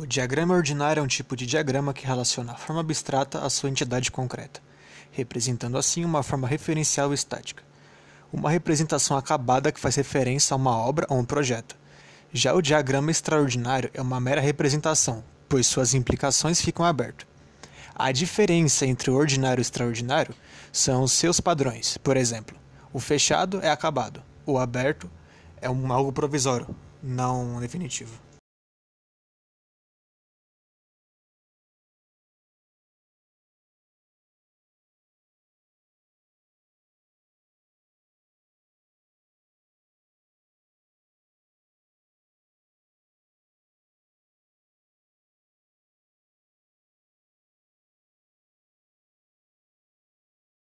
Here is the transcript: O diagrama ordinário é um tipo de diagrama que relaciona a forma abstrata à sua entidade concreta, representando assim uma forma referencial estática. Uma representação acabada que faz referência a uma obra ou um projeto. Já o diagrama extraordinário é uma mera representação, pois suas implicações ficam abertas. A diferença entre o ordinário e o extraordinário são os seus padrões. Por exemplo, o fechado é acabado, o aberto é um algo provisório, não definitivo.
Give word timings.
O 0.00 0.06
diagrama 0.06 0.54
ordinário 0.54 1.00
é 1.00 1.02
um 1.02 1.08
tipo 1.08 1.34
de 1.34 1.44
diagrama 1.44 1.92
que 1.92 2.06
relaciona 2.06 2.52
a 2.52 2.56
forma 2.56 2.80
abstrata 2.80 3.40
à 3.40 3.50
sua 3.50 3.68
entidade 3.68 4.12
concreta, 4.12 4.60
representando 5.10 5.76
assim 5.76 6.04
uma 6.04 6.22
forma 6.22 6.46
referencial 6.46 7.12
estática. 7.12 7.64
Uma 8.32 8.48
representação 8.48 9.16
acabada 9.16 9.72
que 9.72 9.80
faz 9.80 9.96
referência 9.96 10.54
a 10.54 10.56
uma 10.56 10.70
obra 10.70 11.04
ou 11.10 11.18
um 11.18 11.24
projeto. 11.24 11.76
Já 12.32 12.54
o 12.54 12.62
diagrama 12.62 13.10
extraordinário 13.10 13.90
é 13.92 14.00
uma 14.00 14.20
mera 14.20 14.40
representação, 14.40 15.24
pois 15.48 15.66
suas 15.66 15.94
implicações 15.94 16.60
ficam 16.60 16.86
abertas. 16.86 17.26
A 17.92 18.12
diferença 18.12 18.86
entre 18.86 19.10
o 19.10 19.16
ordinário 19.16 19.60
e 19.60 19.62
o 19.62 19.66
extraordinário 19.66 20.32
são 20.72 21.02
os 21.02 21.10
seus 21.10 21.40
padrões. 21.40 21.98
Por 21.98 22.16
exemplo, 22.16 22.56
o 22.92 23.00
fechado 23.00 23.60
é 23.64 23.68
acabado, 23.68 24.22
o 24.46 24.58
aberto 24.58 25.10
é 25.60 25.68
um 25.68 25.92
algo 25.92 26.12
provisório, 26.12 26.68
não 27.02 27.58
definitivo. 27.58 28.28